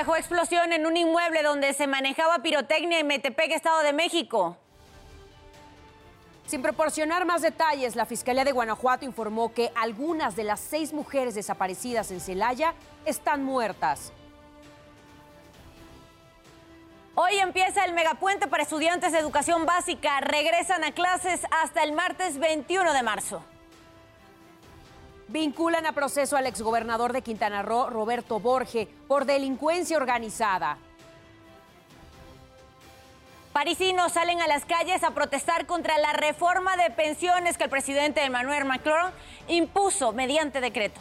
dejó 0.00 0.16
explosión 0.16 0.72
en 0.72 0.86
un 0.86 0.96
inmueble 0.96 1.42
donde 1.42 1.74
se 1.74 1.86
manejaba 1.86 2.38
pirotecnia 2.38 3.00
en 3.00 3.06
Metepec, 3.06 3.50
Estado 3.50 3.82
de 3.82 3.92
México. 3.92 4.56
Sin 6.46 6.62
proporcionar 6.62 7.26
más 7.26 7.42
detalles, 7.42 7.96
la 7.96 8.06
Fiscalía 8.06 8.44
de 8.44 8.52
Guanajuato 8.52 9.04
informó 9.04 9.52
que 9.52 9.70
algunas 9.74 10.36
de 10.36 10.44
las 10.44 10.58
seis 10.58 10.94
mujeres 10.94 11.34
desaparecidas 11.34 12.10
en 12.12 12.20
Celaya 12.20 12.72
están 13.04 13.44
muertas. 13.44 14.10
Hoy 17.14 17.36
empieza 17.36 17.84
el 17.84 17.92
megapuente 17.92 18.46
para 18.46 18.62
estudiantes 18.62 19.12
de 19.12 19.18
educación 19.18 19.66
básica. 19.66 20.18
Regresan 20.22 20.82
a 20.82 20.92
clases 20.92 21.42
hasta 21.50 21.82
el 21.82 21.92
martes 21.92 22.38
21 22.38 22.94
de 22.94 23.02
marzo. 23.02 23.44
Vinculan 25.30 25.86
a 25.86 25.92
proceso 25.92 26.36
al 26.36 26.46
exgobernador 26.46 27.12
de 27.12 27.22
Quintana 27.22 27.62
Roo, 27.62 27.88
Roberto 27.88 28.40
Borge, 28.40 28.88
por 29.06 29.26
delincuencia 29.26 29.96
organizada. 29.96 30.76
Parisinos 33.52 34.10
salen 34.10 34.40
a 34.40 34.48
las 34.48 34.64
calles 34.64 35.04
a 35.04 35.12
protestar 35.12 35.66
contra 35.66 35.98
la 35.98 36.12
reforma 36.14 36.76
de 36.76 36.90
pensiones 36.90 37.56
que 37.56 37.64
el 37.64 37.70
presidente 37.70 38.24
Emmanuel 38.24 38.64
Macron 38.64 39.12
impuso 39.46 40.12
mediante 40.12 40.60
decreto. 40.60 41.00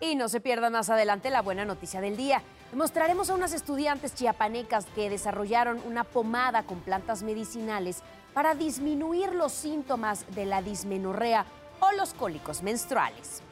Y 0.00 0.14
no 0.14 0.30
se 0.30 0.40
pierda 0.40 0.70
más 0.70 0.88
adelante 0.88 1.28
la 1.28 1.42
buena 1.42 1.66
noticia 1.66 2.00
del 2.00 2.16
día. 2.16 2.42
Mostraremos 2.72 3.30
a 3.30 3.34
unas 3.34 3.54
estudiantes 3.54 4.14
chiapanecas 4.14 4.84
que 4.94 5.08
desarrollaron 5.08 5.80
una 5.86 6.04
pomada 6.04 6.64
con 6.64 6.80
plantas 6.80 7.22
medicinales 7.22 8.02
para 8.34 8.54
disminuir 8.54 9.34
los 9.34 9.52
síntomas 9.52 10.26
de 10.34 10.44
la 10.44 10.60
dismenorrea 10.60 11.46
o 11.80 11.92
los 11.92 12.12
cólicos 12.12 12.62
menstruales. 12.62 13.42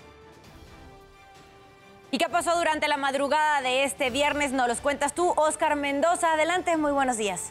¿Y 2.11 2.19
qué 2.19 2.29
pasó 2.29 2.57
durante 2.57 2.89
la 2.89 2.97
madrugada 2.97 3.63
de 3.63 3.85
este 3.85 4.11
viernes? 4.11 4.53
Nos 4.53 4.69
los 4.69 4.81
cuentas 4.81 5.15
tú, 5.15 5.33
Oscar 5.37 5.77
Mendoza. 5.77 6.35
Adelante, 6.35 6.77
muy 6.77 6.93
buenos 6.93 7.17
días. 7.17 7.51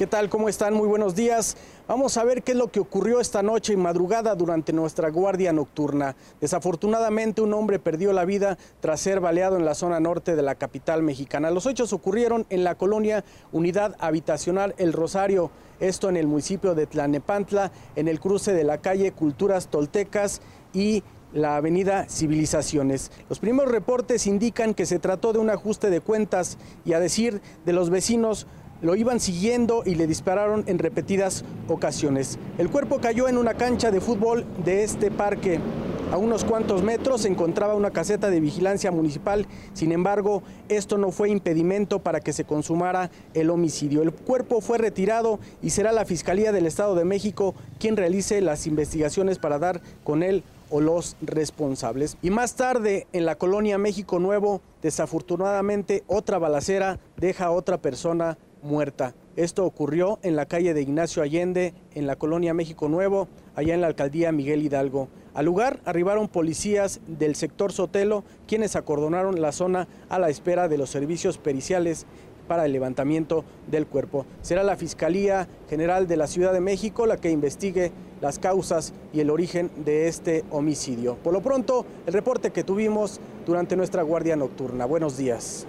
¿Qué 0.00 0.06
tal? 0.06 0.30
¿Cómo 0.30 0.48
están? 0.48 0.72
Muy 0.72 0.88
buenos 0.88 1.14
días. 1.14 1.58
Vamos 1.86 2.16
a 2.16 2.24
ver 2.24 2.42
qué 2.42 2.52
es 2.52 2.56
lo 2.56 2.68
que 2.68 2.80
ocurrió 2.80 3.20
esta 3.20 3.42
noche 3.42 3.74
y 3.74 3.76
madrugada 3.76 4.34
durante 4.34 4.72
nuestra 4.72 5.10
guardia 5.10 5.52
nocturna. 5.52 6.16
Desafortunadamente 6.40 7.42
un 7.42 7.52
hombre 7.52 7.78
perdió 7.78 8.14
la 8.14 8.24
vida 8.24 8.56
tras 8.80 9.02
ser 9.02 9.20
baleado 9.20 9.58
en 9.58 9.66
la 9.66 9.74
zona 9.74 10.00
norte 10.00 10.36
de 10.36 10.40
la 10.40 10.54
capital 10.54 11.02
mexicana. 11.02 11.50
Los 11.50 11.66
hechos 11.66 11.92
ocurrieron 11.92 12.46
en 12.48 12.64
la 12.64 12.76
colonia 12.76 13.26
Unidad 13.52 13.94
Habitacional 13.98 14.74
El 14.78 14.94
Rosario, 14.94 15.50
esto 15.80 16.08
en 16.08 16.16
el 16.16 16.26
municipio 16.26 16.74
de 16.74 16.86
Tlanepantla, 16.86 17.70
en 17.94 18.08
el 18.08 18.20
cruce 18.20 18.54
de 18.54 18.64
la 18.64 18.78
calle 18.78 19.12
Culturas 19.12 19.68
Toltecas 19.68 20.40
y 20.72 21.02
la 21.32 21.56
avenida 21.56 22.06
Civilizaciones. 22.08 23.10
Los 23.28 23.38
primeros 23.38 23.70
reportes 23.70 24.26
indican 24.26 24.74
que 24.74 24.86
se 24.86 24.98
trató 24.98 25.32
de 25.32 25.38
un 25.38 25.50
ajuste 25.50 25.90
de 25.90 26.00
cuentas 26.00 26.58
y 26.84 26.92
a 26.94 27.00
decir 27.00 27.40
de 27.64 27.72
los 27.72 27.90
vecinos, 27.90 28.46
lo 28.82 28.96
iban 28.96 29.20
siguiendo 29.20 29.82
y 29.84 29.94
le 29.94 30.06
dispararon 30.06 30.64
en 30.66 30.78
repetidas 30.78 31.44
ocasiones. 31.68 32.38
El 32.58 32.70
cuerpo 32.70 33.00
cayó 33.00 33.28
en 33.28 33.38
una 33.38 33.54
cancha 33.54 33.90
de 33.90 34.00
fútbol 34.00 34.44
de 34.64 34.84
este 34.84 35.10
parque. 35.10 35.60
A 36.12 36.16
unos 36.16 36.44
cuantos 36.44 36.82
metros 36.82 37.20
se 37.20 37.28
encontraba 37.28 37.76
una 37.76 37.92
caseta 37.92 38.30
de 38.30 38.40
vigilancia 38.40 38.90
municipal, 38.90 39.46
sin 39.74 39.92
embargo, 39.92 40.42
esto 40.68 40.98
no 40.98 41.12
fue 41.12 41.30
impedimento 41.30 42.00
para 42.00 42.18
que 42.18 42.32
se 42.32 42.42
consumara 42.42 43.12
el 43.32 43.48
homicidio. 43.48 44.02
El 44.02 44.12
cuerpo 44.12 44.60
fue 44.60 44.78
retirado 44.78 45.38
y 45.62 45.70
será 45.70 45.92
la 45.92 46.04
Fiscalía 46.04 46.50
del 46.50 46.66
Estado 46.66 46.96
de 46.96 47.04
México 47.04 47.54
quien 47.78 47.96
realice 47.96 48.40
las 48.40 48.66
investigaciones 48.66 49.38
para 49.38 49.60
dar 49.60 49.82
con 50.02 50.24
él 50.24 50.42
o 50.68 50.80
los 50.80 51.16
responsables. 51.20 52.16
Y 52.22 52.30
más 52.30 52.56
tarde, 52.56 53.06
en 53.12 53.24
la 53.24 53.36
colonia 53.36 53.78
México 53.78 54.18
Nuevo, 54.18 54.62
desafortunadamente 54.82 56.02
otra 56.08 56.38
balacera 56.38 56.98
deja 57.18 57.46
a 57.46 57.50
otra 57.52 57.78
persona 57.78 58.36
muerta. 58.62 59.14
Esto 59.36 59.64
ocurrió 59.64 60.18
en 60.22 60.36
la 60.36 60.46
calle 60.46 60.74
de 60.74 60.82
Ignacio 60.82 61.22
Allende, 61.22 61.74
en 61.94 62.06
la 62.06 62.16
colonia 62.16 62.54
México 62.54 62.88
Nuevo, 62.88 63.28
allá 63.54 63.74
en 63.74 63.80
la 63.80 63.86
alcaldía 63.86 64.32
Miguel 64.32 64.62
Hidalgo. 64.62 65.08
Al 65.34 65.46
lugar 65.46 65.80
arribaron 65.84 66.28
policías 66.28 67.00
del 67.06 67.36
sector 67.36 67.72
Sotelo, 67.72 68.24
quienes 68.46 68.76
acordonaron 68.76 69.40
la 69.40 69.52
zona 69.52 69.88
a 70.08 70.18
la 70.18 70.28
espera 70.28 70.68
de 70.68 70.78
los 70.78 70.90
servicios 70.90 71.38
periciales 71.38 72.06
para 72.48 72.66
el 72.66 72.72
levantamiento 72.72 73.44
del 73.70 73.86
cuerpo. 73.86 74.26
Será 74.42 74.64
la 74.64 74.76
Fiscalía 74.76 75.46
General 75.68 76.08
de 76.08 76.16
la 76.16 76.26
Ciudad 76.26 76.52
de 76.52 76.60
México 76.60 77.06
la 77.06 77.16
que 77.16 77.30
investigue 77.30 77.92
las 78.20 78.40
causas 78.40 78.92
y 79.12 79.20
el 79.20 79.30
origen 79.30 79.70
de 79.84 80.08
este 80.08 80.44
homicidio. 80.50 81.14
Por 81.22 81.32
lo 81.32 81.42
pronto, 81.42 81.86
el 82.06 82.12
reporte 82.12 82.50
que 82.50 82.64
tuvimos 82.64 83.20
durante 83.46 83.76
nuestra 83.76 84.02
guardia 84.02 84.34
nocturna. 84.34 84.84
Buenos 84.84 85.16
días. 85.16 85.66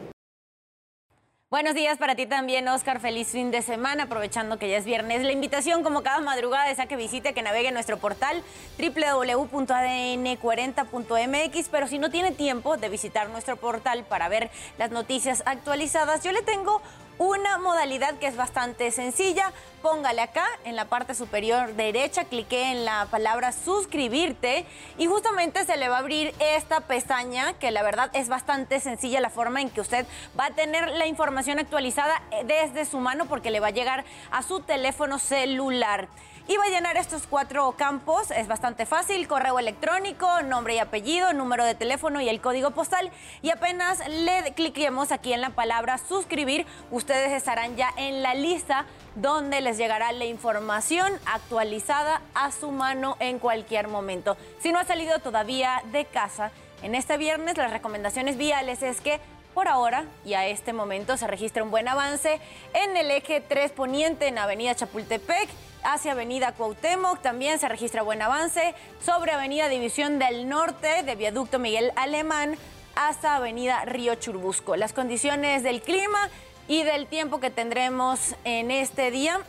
Buenos 1.52 1.76
días 1.76 1.98
para 1.98 2.16
ti 2.16 2.28
también, 2.28 2.66
Oscar. 2.70 3.02
Feliz 3.02 3.28
fin 3.28 3.52
de 3.52 3.62
semana, 3.62 4.04
aprovechando 4.04 4.58
que 4.58 4.70
ya 4.70 4.78
es 4.78 4.86
viernes. 4.86 5.22
La 5.22 5.34
invitación, 5.34 5.84
como 5.84 6.02
cada 6.02 6.22
madrugada, 6.22 6.72
es 6.72 6.80
a 6.80 6.86
que 6.86 6.96
visite, 6.96 7.34
que 7.34 7.42
navegue 7.42 7.74
nuestro 7.74 7.98
portal 7.98 8.42
www.adn40.mx. 8.80 11.70
Pero 11.70 11.90
si 11.90 12.00
no 12.00 12.10
tiene 12.10 12.32
tiempo 12.32 12.78
de 12.78 12.88
visitar 12.88 13.30
nuestro 13.30 13.58
portal 13.58 14.06
para 14.06 14.30
ver 14.30 14.50
las 14.78 14.92
noticias 14.92 15.44
actualizadas, 15.46 16.24
yo 16.24 16.32
le 16.32 16.42
tengo 16.42 16.82
una 17.22 17.60
modalidad 17.60 18.16
que 18.16 18.26
es 18.26 18.36
bastante 18.36 18.90
sencilla. 18.90 19.54
Póngale 19.84 20.22
acá 20.22 20.44
en 20.66 20.76
la 20.76 20.86
parte 20.86 21.14
superior 21.14 21.76
derecha, 21.76 22.26
clique 22.26 22.72
en 22.72 22.84
la 22.84 23.06
palabra 23.12 23.52
suscribirte 23.52 24.66
y 24.98 25.06
justamente 25.06 25.64
se 25.66 25.78
le 25.78 25.88
va 25.88 25.98
a 25.98 26.00
abrir 26.00 26.34
esta 26.40 26.80
pestaña 26.82 27.54
que 27.54 27.70
la 27.70 27.84
verdad 27.84 28.10
es 28.14 28.28
bastante 28.28 28.80
sencilla 28.80 29.22
la 29.22 29.30
forma 29.30 29.62
en 29.62 29.70
que 29.70 29.82
usted 29.82 30.08
va 30.40 30.46
a 30.48 30.52
tener 30.52 30.90
la 30.90 31.06
información 31.06 31.60
actualizada 31.60 32.24
eh, 32.32 32.44
desde 32.44 32.86
su 32.86 32.98
mano 32.98 33.28
porque 33.28 33.52
le 33.52 33.60
va 33.60 33.68
a 33.68 33.72
llegar 33.72 34.04
a 34.32 34.42
su 34.42 34.62
teléfono 34.62 35.20
celular. 35.20 36.08
Y 36.52 36.58
va 36.58 36.66
a 36.66 36.70
llenar 36.70 36.98
estos 36.98 37.28
cuatro 37.28 37.72
campos, 37.78 38.30
es 38.30 38.50
bastante 38.50 38.86
fácil, 38.86 39.26
correo 39.26 39.58
electrónico, 39.58 40.28
nombre 40.42 40.76
y 40.76 40.80
apellido, 40.80 41.32
número 41.32 41.64
de 41.64 41.76
teléfono 41.76 42.20
y 42.20 42.28
el 42.28 42.42
código 42.42 42.72
postal. 42.72 43.10
Y 43.42 43.52
apenas 43.52 44.06
le 44.10 44.54
cliquemos 44.54 45.14
aquí 45.14 45.32
en 45.32 45.40
la 45.40 45.52
palabra 45.52 45.98
suscribir, 45.98 46.66
ustedes 46.92 47.32
estarán 47.32 47.78
ya 47.78 47.88
en 47.96 48.22
la 48.22 48.34
lista 48.34 48.86
donde 49.16 49.62
les 49.62 49.78
llegará 49.78 50.12
la 50.12 50.26
información 50.26 51.14
actualizada 51.26 52.22
a 52.34 52.52
su 52.52 52.70
mano 52.72 53.16
en 53.22 53.40
cualquier 53.40 53.88
momento. 53.88 54.36
Si 54.60 54.74
no 54.74 54.80
ha 54.80 54.84
salido 54.84 55.20
todavía 55.20 55.82
de 55.94 56.04
casa, 56.04 56.52
en 56.84 56.96
este 56.96 57.16
viernes 57.16 57.56
las 57.56 57.72
recomendaciones 57.72 58.36
viales 58.36 58.84
es 58.84 59.00
que 59.00 59.22
por 59.54 59.68
ahora 59.68 60.06
y 60.26 60.34
a 60.34 60.48
este 60.48 60.74
momento 60.74 61.18
se 61.18 61.28
registra 61.28 61.64
un 61.64 61.72
buen 61.72 61.88
avance 61.88 62.40
en 62.74 62.98
el 62.98 63.12
eje 63.12 63.42
3 63.42 63.72
poniente 63.72 64.28
en 64.28 64.38
Avenida 64.38 64.76
Chapultepec 64.76 65.50
hacia 65.84 66.14
Avenida 66.14 66.54
Cuauhtémoc. 66.54 67.22
También 67.22 67.60
se 67.60 67.68
registra 67.68 68.02
buen 68.02 68.22
avance 68.22 68.74
sobre 69.04 69.32
Avenida 69.32 69.68
División 69.68 70.20
del 70.20 70.48
Norte 70.48 71.04
de 71.04 71.16
Viaducto 71.16 71.60
Miguel 71.60 71.92
Alemán 71.96 72.58
hasta 72.96 73.36
Avenida 73.36 73.86
Río 73.86 74.16
Churbusco. 74.16 74.76
Las 74.76 74.94
condiciones 74.94 75.64
del 75.64 75.82
clima 75.82 76.30
y 76.68 76.84
del 76.84 77.08
tiempo 77.08 77.40
que 77.40 77.50
tendremos 77.50 78.36
en 78.44 78.72
este 78.72 79.12
día 79.12 79.40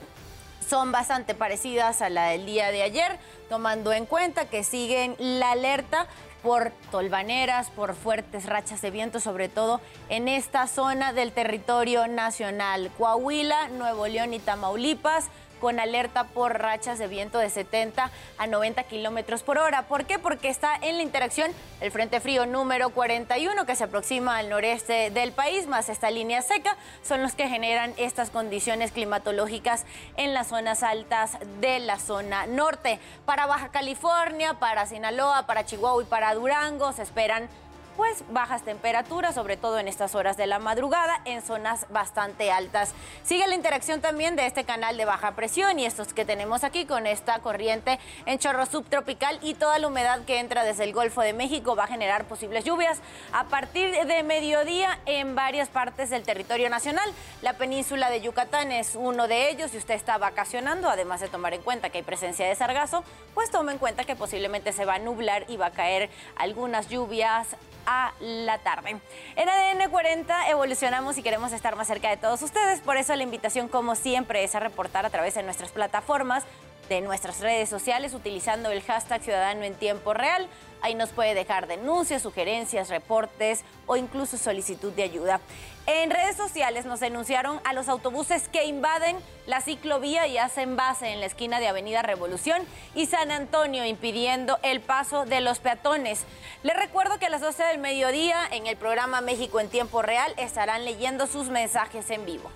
son 0.66 0.92
bastante 0.92 1.34
parecidas 1.34 2.02
a 2.02 2.08
la 2.08 2.28
del 2.28 2.46
día 2.46 2.70
de 2.70 2.82
ayer, 2.82 3.18
tomando 3.48 3.92
en 3.92 4.06
cuenta 4.06 4.48
que 4.48 4.64
siguen 4.64 5.16
la 5.18 5.50
alerta 5.52 6.06
por 6.42 6.72
tolvaneras, 6.90 7.70
por 7.70 7.94
fuertes 7.94 8.46
rachas 8.46 8.82
de 8.82 8.90
viento, 8.90 9.20
sobre 9.20 9.48
todo 9.48 9.80
en 10.08 10.28
esta 10.28 10.66
zona 10.66 11.12
del 11.12 11.32
territorio 11.32 12.08
nacional, 12.08 12.90
Coahuila, 12.98 13.68
Nuevo 13.68 14.06
León 14.06 14.34
y 14.34 14.38
Tamaulipas 14.38 15.28
con 15.62 15.78
alerta 15.78 16.24
por 16.24 16.58
rachas 16.58 16.98
de 16.98 17.06
viento 17.06 17.38
de 17.38 17.48
70 17.48 18.10
a 18.36 18.46
90 18.48 18.82
kilómetros 18.82 19.44
por 19.44 19.58
hora. 19.58 19.82
¿Por 19.82 20.06
qué? 20.06 20.18
Porque 20.18 20.48
está 20.48 20.74
en 20.82 20.96
la 20.96 21.04
interacción 21.04 21.52
el 21.80 21.92
Frente 21.92 22.18
Frío 22.18 22.46
número 22.46 22.90
41 22.90 23.64
que 23.64 23.76
se 23.76 23.84
aproxima 23.84 24.38
al 24.38 24.50
noreste 24.50 25.12
del 25.12 25.30
país, 25.30 25.68
más 25.68 25.88
esta 25.88 26.10
línea 26.10 26.42
seca, 26.42 26.76
son 27.04 27.22
los 27.22 27.34
que 27.34 27.48
generan 27.48 27.94
estas 27.96 28.30
condiciones 28.30 28.90
climatológicas 28.90 29.86
en 30.16 30.34
las 30.34 30.48
zonas 30.48 30.82
altas 30.82 31.38
de 31.60 31.78
la 31.78 32.00
zona 32.00 32.48
norte. 32.48 32.98
Para 33.24 33.46
Baja 33.46 33.68
California, 33.68 34.54
para 34.54 34.86
Sinaloa, 34.86 35.46
para 35.46 35.64
Chihuahua 35.64 36.02
y 36.02 36.06
para 36.06 36.34
Durango 36.34 36.92
se 36.92 37.02
esperan 37.02 37.48
pues 37.96 38.24
bajas 38.30 38.62
temperaturas, 38.62 39.34
sobre 39.34 39.56
todo 39.56 39.78
en 39.78 39.88
estas 39.88 40.14
horas 40.14 40.36
de 40.36 40.46
la 40.46 40.58
madrugada, 40.58 41.20
en 41.24 41.42
zonas 41.42 41.86
bastante 41.90 42.50
altas. 42.50 42.92
Sigue 43.24 43.46
la 43.46 43.54
interacción 43.54 44.00
también 44.00 44.36
de 44.36 44.46
este 44.46 44.64
canal 44.64 44.96
de 44.96 45.04
baja 45.04 45.32
presión 45.32 45.78
y 45.78 45.86
estos 45.86 46.12
que 46.14 46.24
tenemos 46.24 46.64
aquí 46.64 46.86
con 46.86 47.06
esta 47.06 47.38
corriente 47.40 47.98
en 48.26 48.38
chorro 48.38 48.66
subtropical 48.66 49.38
y 49.42 49.54
toda 49.54 49.78
la 49.78 49.88
humedad 49.88 50.24
que 50.24 50.38
entra 50.38 50.64
desde 50.64 50.84
el 50.84 50.92
Golfo 50.92 51.20
de 51.22 51.32
México 51.32 51.76
va 51.76 51.84
a 51.84 51.88
generar 51.88 52.24
posibles 52.24 52.64
lluvias 52.64 53.00
a 53.32 53.44
partir 53.44 53.92
de 53.92 54.22
mediodía 54.22 54.98
en 55.06 55.34
varias 55.34 55.68
partes 55.68 56.10
del 56.10 56.22
territorio 56.22 56.70
nacional. 56.70 57.12
La 57.42 57.54
península 57.54 58.10
de 58.10 58.20
Yucatán 58.20 58.72
es 58.72 58.94
uno 58.94 59.28
de 59.28 59.50
ellos. 59.50 59.70
Si 59.72 59.78
usted 59.78 59.94
está 59.94 60.18
vacacionando, 60.18 60.88
además 60.88 61.20
de 61.20 61.28
tomar 61.28 61.54
en 61.54 61.62
cuenta 61.62 61.90
que 61.90 61.98
hay 61.98 62.04
presencia 62.04 62.46
de 62.46 62.54
sargazo, 62.54 63.04
pues 63.34 63.50
tome 63.50 63.72
en 63.72 63.78
cuenta 63.78 64.04
que 64.04 64.16
posiblemente 64.16 64.72
se 64.72 64.84
va 64.84 64.94
a 64.94 64.98
nublar 64.98 65.44
y 65.48 65.56
va 65.56 65.66
a 65.66 65.70
caer 65.72 66.10
algunas 66.36 66.88
lluvias 66.88 67.48
a 67.86 68.12
la 68.20 68.58
tarde. 68.58 69.00
En 69.36 69.48
ADN 69.48 69.90
40 69.90 70.48
evolucionamos 70.50 71.18
y 71.18 71.22
queremos 71.22 71.52
estar 71.52 71.76
más 71.76 71.86
cerca 71.86 72.10
de 72.10 72.16
todos 72.16 72.42
ustedes, 72.42 72.80
por 72.80 72.96
eso 72.96 73.14
la 73.16 73.22
invitación 73.22 73.68
como 73.68 73.94
siempre 73.94 74.44
es 74.44 74.54
a 74.54 74.60
reportar 74.60 75.06
a 75.06 75.10
través 75.10 75.34
de 75.34 75.42
nuestras 75.42 75.70
plataformas, 75.70 76.44
de 76.88 77.00
nuestras 77.00 77.40
redes 77.40 77.68
sociales 77.68 78.14
utilizando 78.14 78.70
el 78.70 78.82
hashtag 78.82 79.22
Ciudadano 79.22 79.62
en 79.62 79.74
Tiempo 79.74 80.14
Real. 80.14 80.48
Ahí 80.82 80.94
nos 80.94 81.10
puede 81.10 81.34
dejar 81.34 81.68
denuncias, 81.68 82.22
sugerencias, 82.22 82.88
reportes 82.88 83.62
o 83.86 83.96
incluso 83.96 84.36
solicitud 84.36 84.92
de 84.92 85.04
ayuda. 85.04 85.40
En 85.86 86.10
redes 86.10 86.36
sociales 86.36 86.86
nos 86.86 87.00
denunciaron 87.00 87.60
a 87.64 87.72
los 87.72 87.88
autobuses 87.88 88.48
que 88.48 88.66
invaden 88.66 89.16
la 89.46 89.60
ciclovía 89.60 90.26
y 90.26 90.38
hacen 90.38 90.76
base 90.76 91.08
en 91.08 91.20
la 91.20 91.26
esquina 91.26 91.58
de 91.58 91.66
Avenida 91.68 92.02
Revolución 92.02 92.62
y 92.94 93.06
San 93.06 93.32
Antonio, 93.32 93.84
impidiendo 93.84 94.58
el 94.62 94.80
paso 94.80 95.24
de 95.24 95.40
los 95.40 95.58
peatones. 95.58 96.24
Les 96.62 96.76
recuerdo 96.76 97.18
que 97.18 97.26
a 97.26 97.30
las 97.30 97.40
12 97.40 97.64
del 97.64 97.78
mediodía 97.78 98.38
en 98.50 98.66
el 98.66 98.76
programa 98.76 99.20
México 99.20 99.58
en 99.58 99.68
Tiempo 99.68 100.02
Real 100.02 100.32
estarán 100.36 100.84
leyendo 100.84 101.26
sus 101.26 101.48
mensajes 101.48 102.10
en 102.10 102.26
vivo. 102.26 102.50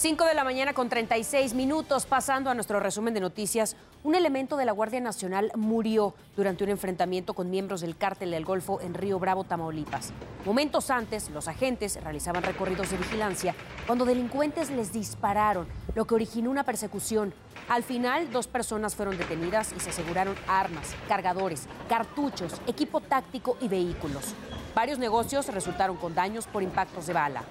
5 0.00 0.24
de 0.24 0.32
la 0.32 0.44
mañana 0.44 0.72
con 0.72 0.88
36 0.88 1.52
minutos, 1.52 2.06
pasando 2.06 2.48
a 2.48 2.54
nuestro 2.54 2.80
resumen 2.80 3.12
de 3.12 3.20
noticias. 3.20 3.76
Un 4.02 4.14
elemento 4.14 4.56
de 4.56 4.64
la 4.64 4.72
Guardia 4.72 4.98
Nacional 4.98 5.52
murió 5.56 6.14
durante 6.34 6.64
un 6.64 6.70
enfrentamiento 6.70 7.34
con 7.34 7.50
miembros 7.50 7.82
del 7.82 7.98
cártel 7.98 8.30
del 8.30 8.46
Golfo 8.46 8.80
en 8.80 8.94
Río 8.94 9.18
Bravo, 9.18 9.44
Tamaulipas. 9.44 10.14
Momentos 10.46 10.88
antes, 10.88 11.28
los 11.28 11.48
agentes 11.48 12.02
realizaban 12.02 12.42
recorridos 12.42 12.90
de 12.90 12.96
vigilancia 12.96 13.54
cuando 13.86 14.06
delincuentes 14.06 14.70
les 14.70 14.90
dispararon, 14.90 15.68
lo 15.94 16.06
que 16.06 16.14
originó 16.14 16.50
una 16.50 16.64
persecución. 16.64 17.34
Al 17.68 17.82
final, 17.82 18.32
dos 18.32 18.46
personas 18.46 18.96
fueron 18.96 19.18
detenidas 19.18 19.74
y 19.76 19.80
se 19.80 19.90
aseguraron 19.90 20.34
armas, 20.48 20.94
cargadores, 21.08 21.66
cartuchos, 21.90 22.54
equipo 22.66 23.02
táctico 23.02 23.58
y 23.60 23.68
vehículos. 23.68 24.34
Varios 24.74 24.98
negocios 24.98 25.48
resultaron 25.48 25.98
con 25.98 26.14
daños 26.14 26.46
por 26.46 26.62
impactos 26.62 27.06
de 27.06 27.12
bala. 27.12 27.42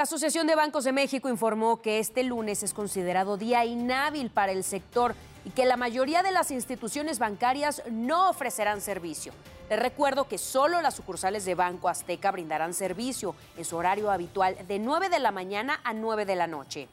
La 0.00 0.04
Asociación 0.04 0.46
de 0.46 0.54
Bancos 0.54 0.84
de 0.84 0.92
México 0.92 1.28
informó 1.28 1.82
que 1.82 1.98
este 1.98 2.22
lunes 2.22 2.62
es 2.62 2.72
considerado 2.72 3.36
día 3.36 3.66
inhábil 3.66 4.30
para 4.30 4.50
el 4.50 4.64
sector 4.64 5.14
y 5.44 5.50
que 5.50 5.66
la 5.66 5.76
mayoría 5.76 6.22
de 6.22 6.30
las 6.30 6.50
instituciones 6.50 7.18
bancarias 7.18 7.82
no 7.90 8.30
ofrecerán 8.30 8.80
servicio. 8.80 9.34
Les 9.68 9.78
recuerdo 9.78 10.26
que 10.26 10.38
solo 10.38 10.80
las 10.80 10.94
sucursales 10.94 11.44
de 11.44 11.54
Banco 11.54 11.90
Azteca 11.90 12.30
brindarán 12.30 12.72
servicio 12.72 13.34
en 13.58 13.66
su 13.66 13.76
horario 13.76 14.10
habitual 14.10 14.56
de 14.66 14.78
9 14.78 15.10
de 15.10 15.18
la 15.18 15.32
mañana 15.32 15.80
a 15.84 15.92
9 15.92 16.24
de 16.24 16.34
la 16.34 16.46
noche. 16.46 16.88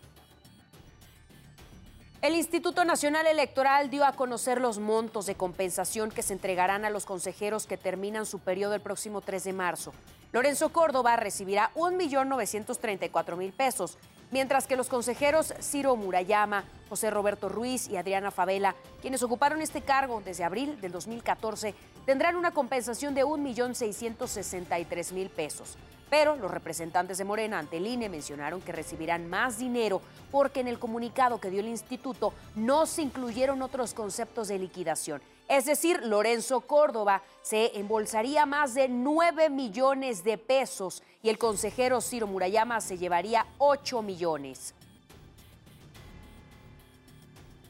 El 2.21 2.36
Instituto 2.36 2.83
Nacional 2.83 3.25
Electoral 3.25 3.89
dio 3.89 4.03
a 4.03 4.18
conocer 4.18 4.60
los 4.60 4.80
montos 4.80 5.27
de 5.27 5.36
compensación 5.36 6.12
que 6.12 6.24
se 6.24 6.33
entregarán 6.33 6.83
a 6.83 6.89
los 6.89 7.06
consejeros 7.06 7.68
que 7.68 7.77
terminan 7.77 8.25
su 8.25 8.39
periodo 8.39 8.74
el 8.74 8.81
próximo 8.81 9.21
3 9.21 9.45
de 9.45 9.53
marzo. 9.53 9.94
Lorenzo 10.33 10.69
Córdoba 10.69 11.15
recibirá 11.15 11.71
1.934.000 11.75 13.53
pesos, 13.53 13.97
mientras 14.29 14.68
que 14.68 14.75
los 14.75 14.89
consejeros 14.89 15.53
Ciro 15.62 15.95
Murayama, 15.95 16.65
José 16.89 17.09
Roberto 17.09 17.47
Ruiz 17.47 17.88
y 17.88 17.95
Adriana 17.95 18.29
Favela, 18.29 18.75
quienes 19.01 19.24
ocuparon 19.24 19.62
este 19.62 19.81
cargo 19.81 20.21
desde 20.24 20.44
abril 20.44 20.81
del 20.81 20.91
2014, 20.91 21.74
tendrán 22.06 22.35
una 22.35 22.51
compensación 22.51 23.15
de 23.15 23.24
1.663.000 23.24 25.29
pesos. 25.29 25.77
Pero 26.09 26.35
los 26.35 26.51
representantes 26.51 27.18
de 27.18 27.25
Morena 27.25 27.59
ante 27.59 27.77
el 27.77 27.88
INE 27.88 28.09
mencionaron 28.09 28.62
que 28.62 28.71
recibirán 28.71 29.29
más 29.29 29.57
dinero 29.57 30.01
porque 30.31 30.62
en 30.62 30.68
el 30.68 30.79
comunicado 30.79 31.39
que 31.39 31.50
dio 31.50 31.62
el 31.62 31.68
instituto 31.68 32.33
no 32.56 32.85
se 32.85 33.01
incluyeron 33.01 33.62
otros 33.62 33.94
conceptos 33.94 34.47
de 34.47 34.59
liquidación. 34.59 35.21
Es 35.47 35.65
decir, 35.65 36.03
Lorenzo 36.03 36.61
Córdoba 36.61 37.21
se 37.41 37.77
embolsaría 37.79 38.45
más 38.45 38.73
de 38.73 38.89
9 38.89 39.49
millones 39.49 40.23
de 40.23 40.38
pesos 40.38 41.01
y 41.23 41.29
el 41.29 41.38
consejero 41.38 42.01
Ciro 42.01 42.27
Murayama 42.27 42.81
se 42.81 42.97
llevaría 42.97 43.45
8 43.57 44.01
millones. 44.01 44.73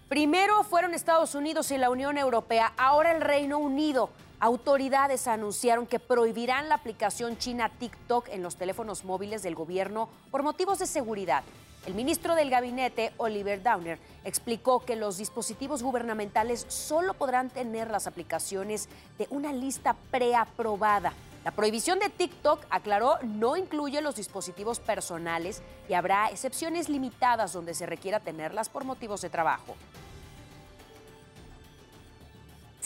Primero 0.09 0.63
fueron 0.63 0.93
Estados 0.93 1.35
Unidos 1.35 1.69
y 1.71 1.77
la 1.77 1.89
Unión 1.89 2.17
Europea, 2.17 2.73
ahora 2.77 3.11
el 3.11 3.21
Reino 3.21 3.59
Unido. 3.59 4.09
Autoridades 4.39 5.27
anunciaron 5.27 5.87
que 5.87 5.99
prohibirán 5.99 6.69
la 6.69 6.75
aplicación 6.75 7.39
china 7.39 7.71
TikTok 7.79 8.29
en 8.29 8.43
los 8.43 8.55
teléfonos 8.55 9.03
móviles 9.03 9.41
del 9.41 9.55
gobierno 9.55 10.09
por 10.29 10.43
motivos 10.43 10.77
de 10.77 10.85
seguridad. 10.85 11.43
El 11.87 11.95
ministro 11.95 12.35
del 12.35 12.51
Gabinete, 12.51 13.13
Oliver 13.17 13.63
Downer, 13.63 13.97
explicó 14.25 14.85
que 14.85 14.95
los 14.95 15.17
dispositivos 15.17 15.81
gubernamentales 15.81 16.67
solo 16.67 17.15
podrán 17.15 17.49
tener 17.49 17.89
las 17.89 18.05
aplicaciones 18.05 18.89
de 19.17 19.25
una 19.31 19.51
lista 19.51 19.95
preaprobada. 20.11 21.13
La 21.43 21.49
prohibición 21.49 21.97
de 21.97 22.09
TikTok, 22.09 22.63
aclaró, 22.69 23.17
no 23.23 23.57
incluye 23.57 24.01
los 24.01 24.17
dispositivos 24.17 24.79
personales 24.79 25.63
y 25.89 25.93
habrá 25.93 26.29
excepciones 26.29 26.89
limitadas 26.89 27.53
donde 27.53 27.73
se 27.73 27.87
requiera 27.87 28.19
tenerlas 28.19 28.69
por 28.69 28.83
motivos 28.83 29.21
de 29.21 29.31
trabajo. 29.31 29.75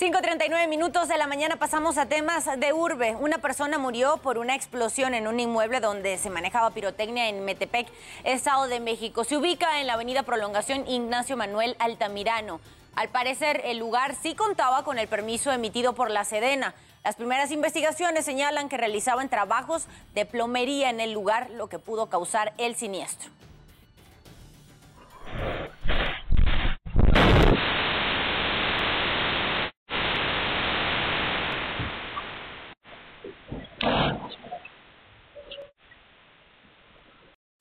5.39 0.01 0.67
minutos 0.67 1.07
de 1.09 1.17
la 1.19 1.27
mañana 1.27 1.57
pasamos 1.57 1.99
a 1.99 2.07
temas 2.07 2.49
de 2.59 2.73
urbe. 2.73 3.15
Una 3.19 3.37
persona 3.37 3.77
murió 3.77 4.17
por 4.17 4.39
una 4.39 4.55
explosión 4.55 5.13
en 5.13 5.27
un 5.27 5.39
inmueble 5.39 5.79
donde 5.79 6.17
se 6.17 6.31
manejaba 6.31 6.71
pirotecnia 6.71 7.29
en 7.29 7.45
Metepec, 7.45 7.87
Estado 8.23 8.67
de 8.67 8.79
México. 8.79 9.23
Se 9.23 9.37
ubica 9.37 9.79
en 9.79 9.85
la 9.85 9.93
avenida 9.93 10.23
Prolongación 10.23 10.87
Ignacio 10.87 11.37
Manuel 11.37 11.75
Altamirano. 11.77 12.61
Al 12.95 13.09
parecer, 13.09 13.61
el 13.63 13.77
lugar 13.77 14.15
sí 14.15 14.33
contaba 14.33 14.83
con 14.83 14.97
el 14.97 15.07
permiso 15.07 15.51
emitido 15.51 15.93
por 15.93 16.09
la 16.09 16.25
Sedena. 16.25 16.73
Las 17.03 17.15
primeras 17.15 17.51
investigaciones 17.51 18.25
señalan 18.25 18.69
que 18.69 18.77
realizaban 18.77 19.29
trabajos 19.29 19.85
de 20.15 20.25
plomería 20.25 20.89
en 20.89 20.99
el 20.99 21.11
lugar, 21.11 21.51
lo 21.51 21.69
que 21.69 21.77
pudo 21.77 22.09
causar 22.09 22.53
el 22.57 22.75
siniestro. 22.75 23.29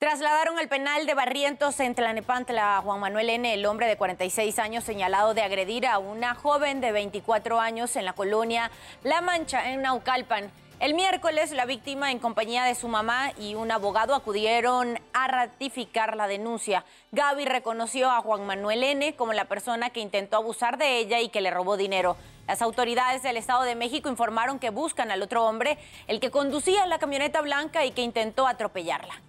Trasladaron 0.01 0.57
al 0.57 0.67
penal 0.67 1.05
de 1.05 1.13
Barrientos 1.13 1.79
en 1.79 1.93
Tlanepantla 1.93 2.77
a 2.77 2.81
Juan 2.81 2.99
Manuel 2.99 3.29
N., 3.29 3.53
el 3.53 3.67
hombre 3.67 3.85
de 3.85 3.97
46 3.97 4.57
años 4.57 4.83
señalado 4.83 5.35
de 5.35 5.43
agredir 5.43 5.85
a 5.85 5.99
una 5.99 6.33
joven 6.33 6.81
de 6.81 6.91
24 6.91 7.59
años 7.59 7.95
en 7.95 8.05
la 8.05 8.13
colonia 8.13 8.71
La 9.03 9.21
Mancha, 9.21 9.69
en 9.69 9.83
Naucalpan. 9.83 10.51
El 10.79 10.95
miércoles, 10.95 11.51
la 11.51 11.65
víctima, 11.65 12.09
en 12.09 12.17
compañía 12.17 12.63
de 12.63 12.73
su 12.73 12.87
mamá 12.87 13.31
y 13.37 13.53
un 13.53 13.69
abogado, 13.69 14.15
acudieron 14.15 14.99
a 15.13 15.27
ratificar 15.27 16.17
la 16.17 16.25
denuncia. 16.25 16.83
Gaby 17.11 17.45
reconoció 17.45 18.09
a 18.09 18.21
Juan 18.21 18.47
Manuel 18.47 18.83
N. 18.83 19.15
como 19.15 19.33
la 19.33 19.45
persona 19.45 19.91
que 19.91 19.99
intentó 19.99 20.37
abusar 20.37 20.79
de 20.79 20.97
ella 20.97 21.19
y 21.19 21.29
que 21.29 21.41
le 21.41 21.51
robó 21.51 21.77
dinero. 21.77 22.17
Las 22.47 22.63
autoridades 22.63 23.21
del 23.21 23.37
Estado 23.37 23.61
de 23.61 23.75
México 23.75 24.09
informaron 24.09 24.57
que 24.57 24.71
buscan 24.71 25.11
al 25.11 25.21
otro 25.21 25.45
hombre, 25.45 25.77
el 26.07 26.19
que 26.19 26.31
conducía 26.31 26.87
la 26.87 26.97
camioneta 26.97 27.41
blanca 27.41 27.85
y 27.85 27.91
que 27.91 28.01
intentó 28.01 28.47
atropellarla. 28.47 29.21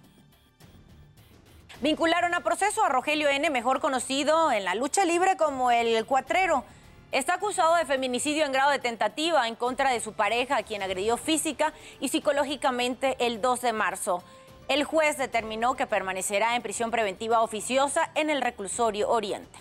Vincularon 1.81 2.33
a 2.33 2.41
proceso 2.41 2.83
a 2.83 2.89
Rogelio 2.89 3.29
N., 3.29 3.49
mejor 3.49 3.81
conocido 3.81 4.51
en 4.51 4.63
la 4.63 4.75
lucha 4.75 5.05
libre 5.05 5.35
como 5.37 5.71
el 5.71 6.05
Cuatrero. 6.05 6.63
Está 7.11 7.35
acusado 7.35 7.75
de 7.75 7.85
feminicidio 7.85 8.45
en 8.45 8.51
grado 8.51 8.71
de 8.71 8.79
tentativa 8.79 9.47
en 9.47 9.55
contra 9.55 9.91
de 9.91 9.99
su 9.99 10.13
pareja, 10.13 10.57
a 10.57 10.63
quien 10.63 10.81
agredió 10.81 11.17
física 11.17 11.73
y 11.99 12.09
psicológicamente 12.09 13.17
el 13.19 13.41
2 13.41 13.61
de 13.61 13.73
marzo. 13.73 14.23
El 14.67 14.83
juez 14.85 15.17
determinó 15.17 15.75
que 15.75 15.85
permanecerá 15.85 16.55
en 16.55 16.61
prisión 16.61 16.89
preventiva 16.89 17.41
oficiosa 17.41 18.09
en 18.15 18.29
el 18.29 18.41
reclusorio 18.41 19.09
Oriente. 19.09 19.59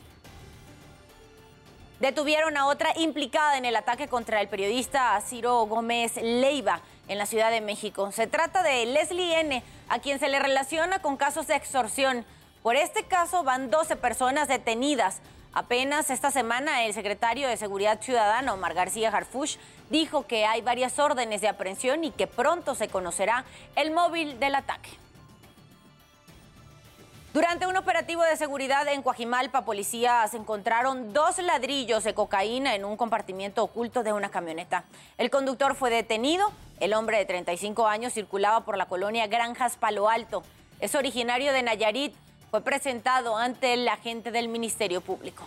Detuvieron 1.99 2.57
a 2.57 2.67
otra 2.67 2.93
implicada 2.97 3.59
en 3.59 3.65
el 3.65 3.77
ataque 3.77 4.09
contra 4.09 4.41
el 4.41 4.49
periodista 4.49 5.21
Ciro 5.21 5.67
Gómez 5.67 6.17
Leiva 6.17 6.81
en 7.09 7.19
la 7.19 7.27
Ciudad 7.27 7.51
de 7.51 7.61
México. 7.61 8.13
Se 8.13 8.27
trata 8.27 8.63
de 8.63 8.87
Leslie 8.87 9.41
N., 9.41 9.63
a 9.93 9.99
quien 9.99 10.19
se 10.19 10.31
le 10.31 10.39
relaciona 10.39 11.03
con 11.03 11.19
casos 11.19 11.47
de 11.47 11.55
extorsión. 11.55 12.25
Por 12.63 12.77
este 12.77 13.05
caso 13.05 13.45
van 13.45 13.71
12 13.71 13.97
personas 13.97 14.49
detenidas. 14.49 15.21
Apenas 15.53 16.09
esta 16.09 16.31
semana 16.31 16.87
el 16.87 16.95
secretario 16.95 17.47
de 17.47 17.59
Seguridad 17.59 18.01
Ciudadana, 18.01 18.55
Omar 18.55 18.73
García 18.73 19.11
Harfush, 19.11 19.57
dijo 19.91 20.27
que 20.27 20.47
hay 20.47 20.63
varias 20.63 20.99
órdenes 20.99 21.43
de 21.43 21.49
aprehensión 21.49 22.05
y 22.05 22.11
que 22.11 22.27
pronto 22.27 22.75
se 22.75 22.89
conocerá 22.89 23.45
el 23.77 23.91
móvil 23.91 24.41
del 24.41 24.55
ataque. 24.55 24.89
Durante 27.33 27.67
un 27.67 27.79
operativo 27.79 28.23
de 28.23 28.37
seguridad 28.37 28.87
en 28.89 29.01
Coajimalpa, 29.01 29.65
policías 29.65 30.35
encontraron 30.35 31.15
dos 31.15 31.39
ladrillos 31.39 32.05
de 32.05 32.13
cocaína 32.13 32.75
en 32.75 32.85
un 32.85 32.99
compartimiento 32.99 33.65
oculto 33.65 34.03
de 34.03 34.13
una 34.13 34.29
camioneta. 34.29 34.85
El 35.17 35.31
conductor 35.31 35.75
fue 35.75 35.89
detenido. 35.89 36.53
El 36.79 36.93
hombre 36.93 37.17
de 37.17 37.25
35 37.25 37.87
años 37.87 38.13
circulaba 38.13 38.67
por 38.67 38.77
la 38.77 38.85
colonia 38.85 39.29
Granjas 39.29 39.77
Palo 39.77 40.11
Alto. 40.11 40.43
Es 40.79 40.95
originario 40.95 41.55
de 41.55 41.63
Nayarit. 41.63 42.13
Fue 42.51 42.61
presentado 42.61 43.39
ante 43.39 43.73
el 43.73 43.89
agente 43.89 44.31
del 44.31 44.49
Ministerio 44.49 45.01
Público. 45.01 45.45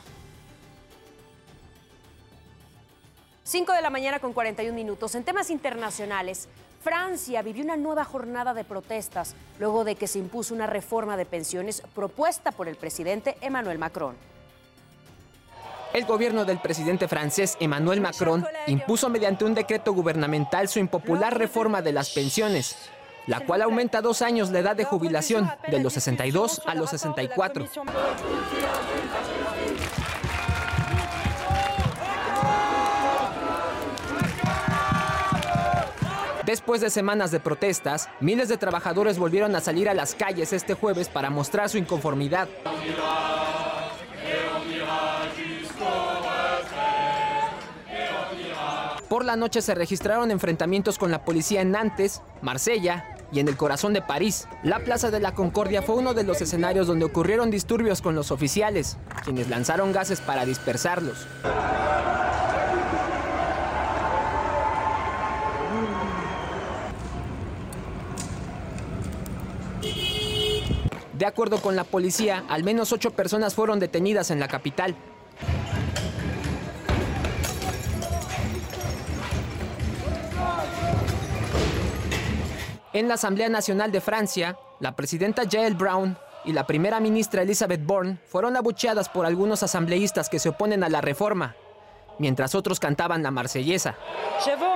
5 3.44 3.74
de 3.74 3.84
la 3.84 3.92
mañana 3.92 4.18
con 4.18 4.34
41 4.34 4.74
minutos. 4.74 5.14
En 5.14 5.24
temas 5.24 5.52
internacionales, 5.52 6.50
Francia 6.86 7.42
vivió 7.42 7.64
una 7.64 7.78
nueva 7.78 8.06
jornada 8.06 8.54
de 8.54 8.64
protestas 8.64 9.34
luego 9.58 9.84
de 9.84 9.96
que 9.96 10.06
se 10.06 10.20
impuso 10.20 10.54
una 10.54 10.68
reforma 10.68 11.18
de 11.18 11.26
pensiones 11.26 11.82
propuesta 11.96 12.52
por 12.52 12.68
el 12.68 12.76
presidente 12.76 13.38
Emmanuel 13.42 13.80
Macron. 13.80 14.16
El 15.94 16.06
gobierno 16.06 16.46
del 16.46 16.60
presidente 16.60 17.08
francés 17.08 17.58
Emmanuel 17.60 18.02
Macron 18.02 18.46
impuso 18.68 19.10
mediante 19.10 19.46
un 19.46 19.56
decreto 19.56 19.94
gubernamental 19.94 20.68
su 20.68 20.78
impopular 20.78 21.36
reforma 21.36 21.82
de 21.82 21.92
las 21.92 22.12
pensiones, 22.12 22.76
la 23.26 23.40
cual 23.40 23.64
aumenta 23.64 24.04
dos 24.04 24.22
años 24.22 24.52
la 24.52 24.60
edad 24.60 24.76
de 24.76 24.84
jubilación, 24.84 25.50
de 25.68 25.80
los 25.80 25.94
62 25.94 26.62
a 26.68 26.76
los 26.76 26.92
64. 26.92 27.66
Después 36.46 36.80
de 36.80 36.92
semanas 36.92 37.32
de 37.32 37.40
protestas, 37.40 38.08
miles 38.20 38.50
de 38.50 38.58
trabajadores 38.58 39.18
volvieron 39.18 39.56
a 39.56 39.62
salir 39.62 39.90
a 39.90 39.96
las 39.96 40.14
calles 40.14 40.54
este 40.54 40.76
jueves 40.76 41.10
para 41.10 41.32
mostrar 41.32 41.70
su 41.70 41.80
inconformidad. 41.80 42.48
Por 49.10 49.26
la 49.26 49.36
noche 49.36 49.64
se 49.64 49.74
registraron 49.74 50.30
enfrentamientos 50.30 51.00
con 51.00 51.10
la 51.10 51.26
policía 51.26 51.62
en 51.62 51.72
Nantes, 51.72 52.22
Marsella 52.44 53.06
y 53.32 53.40
en 53.40 53.48
el 53.48 53.58
corazón 53.58 53.94
de 53.94 54.04
París. 54.04 54.48
La 54.62 54.80
Plaza 54.80 55.10
de 55.10 55.20
la 55.20 55.34
Concordia 55.34 55.82
fue 55.82 55.96
uno 55.96 56.14
de 56.14 56.24
los 56.26 56.42
escenarios 56.42 56.86
donde 56.86 57.06
ocurrieron 57.06 57.50
disturbios 57.50 58.04
con 58.04 58.14
los 58.14 58.30
oficiales, 58.30 58.98
quienes 59.24 59.50
lanzaron 59.50 59.92
gases 59.92 60.22
para 60.22 60.46
dispersarlos. 60.46 61.26
De 71.26 71.30
acuerdo 71.30 71.60
con 71.60 71.76
la 71.76 71.86
policía, 71.86 72.44
al 72.48 72.64
menos 72.64 72.92
ocho 72.94 73.10
personas 73.10 73.56
fueron 73.56 73.80
detenidas 73.80 74.30
en 74.30 74.40
la 74.40 74.48
capital. 74.48 74.96
En 82.94 83.08
la 83.08 83.16
Asamblea 83.16 83.50
Nacional 83.50 83.92
de 83.92 84.02
Francia, 84.02 84.60
la 84.80 84.96
presidenta 84.96 85.42
Jael 85.52 85.74
Brown 85.74 86.16
y 86.44 86.54
la 86.54 86.68
primera 86.68 87.00
ministra 87.00 87.42
Elizabeth 87.42 87.84
Bourne 87.84 88.20
fueron 88.28 88.56
abucheadas 88.56 89.10
por 89.10 89.26
algunos 89.26 89.64
asambleístas 89.64 90.30
que 90.30 90.38
se 90.38 90.50
oponen 90.50 90.84
a 90.84 90.90
la 90.90 91.02
reforma, 91.02 91.56
mientras 92.20 92.54
otros 92.54 92.80
cantaban 92.80 93.24
la 93.24 93.32
marsellesa. 93.32 93.96
Je 94.46 94.56
vous 94.58 94.76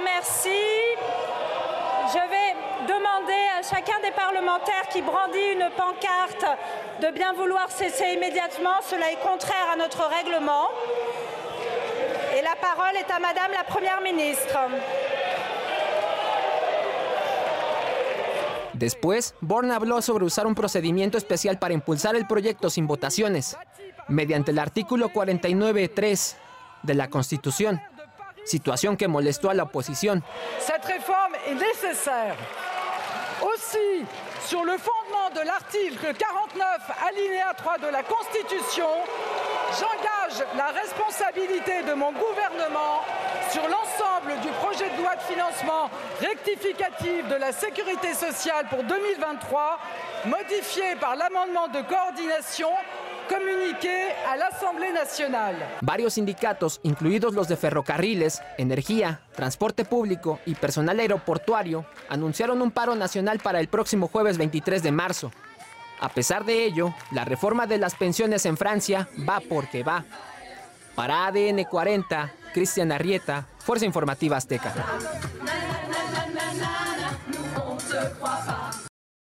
chacun 3.70 4.00
des 4.02 4.12
parlementaires 4.12 4.88
qui 4.92 5.02
brandit 5.02 5.54
une 5.54 5.70
pancarte 5.78 6.46
de 7.02 7.12
bien 7.12 7.34
vouloir 7.34 7.70
cesser 7.72 8.14
immédiatement. 8.14 8.82
Cela 8.82 9.12
est 9.12 9.20
contraire 9.22 9.68
à 9.74 9.76
notre 9.76 10.04
règlement. 10.08 10.70
Et 12.38 12.42
la 12.42 12.56
parole 12.56 12.96
est 12.98 13.12
à 13.12 13.20
Madame 13.20 13.52
la 13.52 13.64
Première 13.64 14.02
ministre. 14.02 14.58
Después, 18.74 19.34
Bourne 19.42 19.72
habló 19.72 20.02
sobre 20.02 20.24
usar 20.24 20.48
un 20.48 20.56
procedimiento 20.56 21.18
especial 21.18 21.60
para 21.60 21.74
impulsar 21.74 22.16
el 22.16 22.26
proyecto 22.26 22.70
sin 22.70 22.88
votaciones, 22.88 23.58
mediante 24.08 24.52
el 24.52 24.60
artículo 24.60 25.10
49.3 25.10 26.36
de 26.84 26.94
la 26.94 27.10
Constitución, 27.10 27.82
situación 28.46 28.96
que 28.96 29.10
molestó 29.10 29.50
a 29.50 29.54
la 29.54 29.64
oposición. 29.64 30.24
Cette 30.60 30.86
réforme 30.86 31.36
est 31.46 31.56
nécessaire. 31.56 32.38
Aussi, 33.70 34.06
sur 34.48 34.64
le 34.64 34.78
fondement 34.78 35.30
de 35.36 35.46
l'article 35.46 36.14
49, 36.18 36.66
alinéa 37.08 37.54
3 37.56 37.78
de 37.78 37.88
la 37.88 38.02
Constitution, 38.02 38.88
j'engage 39.74 40.48
la 40.58 40.68
responsabilité 40.68 41.84
de 41.84 41.94
mon 41.94 42.12
gouvernement 42.12 43.02
sur 43.52 43.62
l'ensemble 43.64 44.40
du 44.42 44.48
projet 44.54 44.90
de 44.90 45.02
loi 45.02 45.16
de 45.16 45.22
financement 45.22 45.90
rectificatif 46.20 47.28
de 47.28 47.36
la 47.36 47.52
sécurité 47.52 48.14
sociale 48.14 48.66
pour 48.70 48.84
2023, 48.84 49.80
modifié 50.26 50.96
par 51.00 51.16
l'amendement 51.16 51.68
de 51.68 51.82
coordination 51.82 52.70
communiqué 53.29 54.13
a 54.27 54.36
la 54.36 54.48
Asamblea 54.48 54.91
Nacional. 54.91 55.55
Varios 55.81 56.15
sindicatos, 56.15 56.79
incluidos 56.83 57.33
los 57.33 57.48
de 57.48 57.55
ferrocarriles, 57.55 58.41
energía, 58.57 59.21
transporte 59.36 59.86
público 59.86 60.39
y 60.45 60.55
personal 60.55 61.00
aeroportuario, 61.00 61.86
anunciaron 62.09 62.62
un 62.62 62.71
paro 62.71 62.95
nacional 62.95 63.39
para 63.39 63.59
el 63.59 63.67
próximo 63.67 64.07
jueves 64.07 64.38
23 64.38 64.81
de 64.83 64.91
marzo. 64.91 65.31
A 66.01 66.09
pesar 66.09 66.45
de 66.45 66.65
ello, 66.65 66.93
la 67.12 67.25
reforma 67.25 67.67
de 67.67 67.77
las 67.77 67.95
pensiones 67.95 68.45
en 68.45 68.57
Francia 68.57 69.07
va 69.27 69.41
porque 69.48 69.83
va. 69.83 70.05
Para 70.95 71.27
ADN 71.27 71.63
40, 71.63 72.33
Cristian 72.53 72.91
Arrieta, 72.91 73.45
Fuerza 73.59 73.86
Informativa 73.86 74.38
Azteca. 74.38 74.74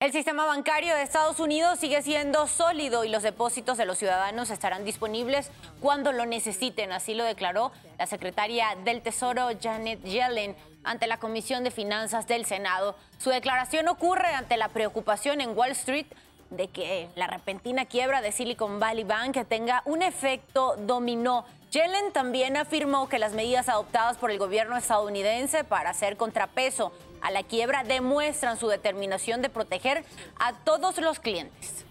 El 0.00 0.12
sistema 0.12 0.46
bancario 0.46 0.94
de 0.94 1.02
Estados 1.02 1.40
Unidos 1.40 1.78
sigue 1.78 2.00
siendo 2.00 2.46
sólido 2.46 3.04
y 3.04 3.10
los 3.10 3.22
depósitos 3.22 3.76
de 3.76 3.84
los 3.84 3.98
ciudadanos 3.98 4.48
estarán 4.48 4.82
disponibles 4.82 5.50
cuando 5.78 6.10
lo 6.12 6.24
necesiten, 6.24 6.90
así 6.90 7.12
lo 7.12 7.22
declaró 7.22 7.70
la 7.98 8.06
secretaria 8.06 8.68
del 8.82 9.02
Tesoro 9.02 9.50
Janet 9.60 10.02
Yellen 10.02 10.56
ante 10.84 11.06
la 11.06 11.18
Comisión 11.18 11.64
de 11.64 11.70
Finanzas 11.70 12.26
del 12.26 12.46
Senado. 12.46 12.96
Su 13.18 13.28
declaración 13.28 13.88
ocurre 13.88 14.28
ante 14.28 14.56
la 14.56 14.68
preocupación 14.68 15.42
en 15.42 15.54
Wall 15.54 15.72
Street 15.72 16.06
de 16.48 16.68
que 16.68 17.10
la 17.14 17.26
repentina 17.26 17.84
quiebra 17.84 18.22
de 18.22 18.32
Silicon 18.32 18.80
Valley 18.80 19.04
Bank 19.04 19.36
tenga 19.50 19.82
un 19.84 20.00
efecto 20.00 20.76
dominó. 20.78 21.44
Yellen 21.72 22.10
también 22.14 22.56
afirmó 22.56 23.06
que 23.10 23.18
las 23.18 23.34
medidas 23.34 23.68
adoptadas 23.68 24.16
por 24.16 24.30
el 24.30 24.38
gobierno 24.38 24.78
estadounidense 24.78 25.62
para 25.62 25.90
hacer 25.90 26.16
contrapeso 26.16 26.90
a 27.20 27.30
la 27.30 27.42
quiebra 27.42 27.84
demuestran 27.84 28.58
su 28.58 28.68
determinación 28.68 29.42
de 29.42 29.48
proteger 29.48 30.04
a 30.38 30.52
todos 30.64 30.98
los 30.98 31.18
clientes. 31.18 31.84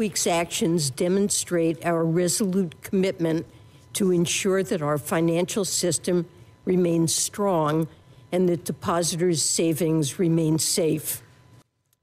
week's 0.00 0.26
actions 0.26 0.88
demonstrate 0.88 1.84
our 1.84 2.06
resolute 2.06 2.72
commitment 2.80 3.44
to 3.92 4.10
ensure 4.12 4.62
that 4.62 4.80
our 4.80 4.96
financial 4.96 5.62
system 5.62 6.24
remains 6.64 7.14
strong 7.14 7.86
and 8.32 8.48
that 8.48 8.64
depositors' 8.64 9.42
savings 9.42 10.18
remain 10.18 10.58
safe. 10.58 11.22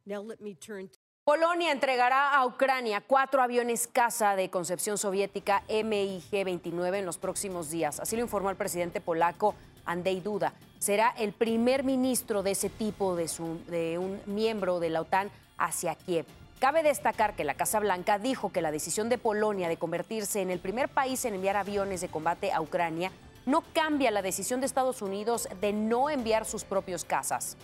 Now 0.06 0.22
let 0.22 0.40
me 0.42 0.54
turn 0.54 0.90
to 0.90 0.98
Polonia 1.26 1.72
entregará 1.72 2.38
a 2.38 2.46
Ucrania 2.46 3.02
cuatro 3.02 3.42
aviones 3.42 3.88
caza 3.88 4.36
de 4.38 4.50
concepción 4.50 4.98
soviética 4.98 5.64
MiG-29 5.68 7.00
en 7.00 7.06
los 7.06 7.18
próximos 7.18 7.70
días. 7.70 8.00
Así 8.00 8.16
lo 8.16 8.22
informó 8.22 8.50
el 8.52 8.56
presidente 8.56 9.02
polaco 9.02 9.56
Andrzej 9.88 10.22
Duda. 10.22 10.54
Será 10.78 11.14
el 11.18 11.34
primer 11.34 11.84
ministro 11.84 12.44
de 12.44 12.52
ese 12.52 12.70
tipo 12.70 13.16
de, 13.16 13.28
de 13.68 13.98
un 13.98 14.22
miembro 14.28 14.80
de 14.80 14.92
la 14.92 15.02
OTAN 15.02 15.32
hacia 15.58 15.96
Kiev. 15.96 16.26
Cabe 16.60 16.84
destacar 16.84 17.36
que 17.36 17.44
la 17.44 17.56
Casa 17.56 17.80
Blanca 17.80 18.20
dijo 18.20 18.52
que 18.52 18.62
la 18.62 18.72
decisión 18.72 19.10
de 19.10 19.18
Polonia 19.18 19.70
de 19.70 19.78
convertirse 19.78 20.42
en 20.42 20.52
el 20.52 20.60
primer 20.60 20.90
país 20.90 21.24
en 21.26 21.36
enviar 21.36 21.56
aviones 21.56 22.02
de 22.02 22.08
combate 22.08 22.52
a 22.52 22.62
Ucrania 22.62 23.12
no 23.46 23.64
cambia 23.74 24.12
la 24.12 24.22
decisión 24.22 24.60
de 24.60 24.66
Estados 24.66 25.02
Unidos 25.02 25.48
de 25.62 25.72
no 25.72 26.10
enviar 26.10 26.46
sus 26.46 26.64
propios 26.64 27.06
cazas. 27.06 27.58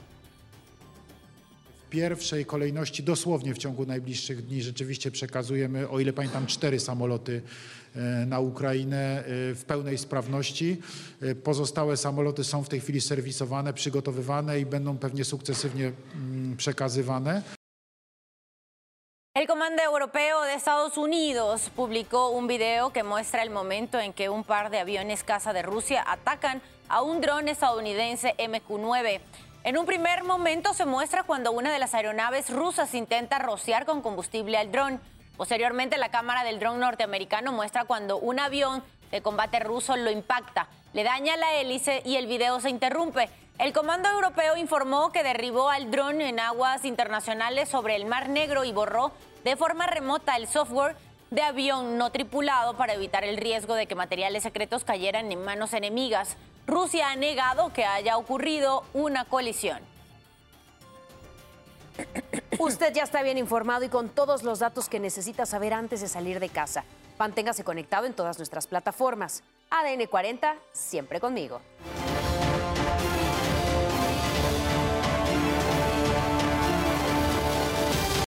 Pierwszej 1.94 2.46
kolejności 2.46 3.04
dosłownie 3.04 3.54
w 3.54 3.58
ciągu 3.58 3.86
najbliższych 3.86 4.46
dni 4.46 4.62
rzeczywiście 4.62 5.12
przekazujemy, 5.12 5.90
o 5.90 6.00
ile 6.00 6.14
pamiętam, 6.14 6.48
cztery 6.48 6.80
samoloty 6.80 7.42
e, 7.96 8.00
na 8.26 8.40
Ukrainę 8.40 9.20
e, 9.20 9.24
w 9.56 9.64
pełnej 9.68 9.98
sprawności. 9.98 10.82
E, 11.22 11.36
Pozostałe 11.36 11.98
samoloty 11.98 12.44
są 12.44 12.64
w 12.64 12.70
tej 12.70 12.80
chwili 12.80 13.02
serwisowane, 13.02 13.74
przygotowywane 13.74 14.60
i 14.60 14.66
będą 14.66 14.98
pewnie 14.98 15.26
sukcesywnie 15.26 15.92
mm, 16.16 16.58
przekazywane. 16.58 17.42
El 19.36 19.48
Comando 19.48 19.84
Europeo 19.84 20.44
de 20.44 20.54
Estados 20.54 20.98
Unidos 20.98 21.70
publicó 21.76 22.30
un 22.30 22.48
video 22.48 22.92
que 22.92 23.04
muestra 23.04 23.44
el 23.44 23.50
momento 23.50 24.00
en 24.00 24.14
que 24.14 24.30
un 24.30 24.44
par 24.44 24.70
de 24.70 24.80
aviones 24.80 25.24
caza 25.24 25.54
de 25.54 25.62
Rusia 25.62 26.04
atacan 26.08 26.62
a 26.90 27.02
un 27.02 27.22
dron 27.22 27.48
estadounidense 27.48 28.34
MQ-9. 28.38 29.20
En 29.66 29.78
un 29.78 29.86
primer 29.86 30.26
momento 30.26 30.74
se 30.74 30.86
muestra 30.86 31.24
cuando 31.24 31.54
una 31.54 31.72
de 31.72 31.80
las 31.80 31.94
aeronaves 31.94 32.50
rusas 32.50 32.94
intenta 32.94 33.40
rociar 33.40 33.86
con 33.86 34.02
combustible 34.02 34.58
al 34.58 34.74
dron. 34.74 35.00
Posteriormente, 35.38 35.98
la 35.98 36.10
cámara 36.10 36.44
del 36.44 36.60
dron 36.60 36.82
norteamericano 36.82 37.54
muestra 37.54 37.86
cuando 37.86 38.18
un 38.18 38.42
avión 38.42 38.84
de 39.10 39.22
combate 39.22 39.62
ruso 39.62 39.96
lo 39.96 40.12
impacta, 40.12 40.68
le 40.92 41.06
daña 41.06 41.38
la 41.38 41.54
hélice 41.56 42.02
y 42.04 42.18
el 42.18 42.28
video 42.28 42.60
se 42.60 42.70
interrumpe. 42.70 43.30
El 43.58 43.72
Comando 43.72 44.10
Europeo 44.10 44.58
informó 44.58 45.14
que 45.14 45.24
derribó 45.24 45.70
al 45.70 45.92
dron 45.92 46.20
en 46.20 46.42
aguas 46.42 46.84
internacionales 46.84 47.70
sobre 47.70 47.96
el 47.96 48.06
Mar 48.06 48.28
Negro 48.28 48.66
y 48.66 48.74
borró 48.74 49.14
de 49.46 49.56
forma 49.56 49.88
remota 49.88 50.36
el 50.36 50.48
software 50.48 50.98
de 51.32 51.42
avión 51.42 51.98
no 51.98 52.12
tripulado 52.12 52.76
para 52.76 52.96
evitar 52.96 53.24
el 53.24 53.38
riesgo 53.38 53.76
de 53.76 53.88
que 53.88 53.96
materiales 53.96 54.44
secretos 54.44 54.84
cayeran 54.84 55.32
en 55.32 55.46
manos 55.46 55.72
enemigas. 55.72 56.36
Rusia 56.66 57.12
ha 57.12 57.16
negado 57.16 57.74
que 57.74 57.86
haya 57.86 58.18
ocurrido 58.18 58.84
una 58.94 59.26
colisión. 59.26 59.80
Usted 62.60 62.94
ya 62.94 63.04
está 63.04 63.22
bien 63.22 63.38
informado 63.38 63.84
y 63.84 63.90
con 63.90 64.10
todos 64.10 64.44
los 64.44 64.60
datos 64.60 64.90
que 64.90 65.00
necesita 65.00 65.46
saber 65.46 65.74
antes 65.74 66.02
de 66.02 66.08
salir 66.08 66.40
de 66.40 66.50
casa. 66.50 66.86
Manténgase 67.20 67.64
conectado 67.64 68.06
en 68.06 68.14
todas 68.14 68.38
nuestras 68.38 68.68
plataformas. 68.68 69.44
ADN 69.70 70.08
40, 70.08 70.56
siempre 70.72 71.20
conmigo. 71.20 71.62